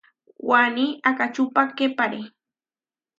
Waní 0.49 0.85
akačupakepare. 1.09 2.21